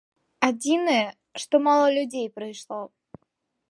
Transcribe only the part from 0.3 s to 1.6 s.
Адзінае, што